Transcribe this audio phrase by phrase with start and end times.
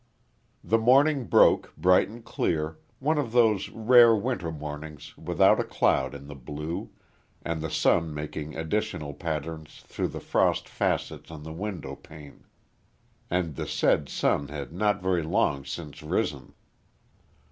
[0.63, 6.15] The morning broke, bright and clear, one of those rare winter mornings without a cloud
[6.15, 6.89] in the blue,
[7.43, 12.45] and the sun making additional patterns through the frost facets on the window pane.
[13.29, 16.55] And the said sun had not very long since risen.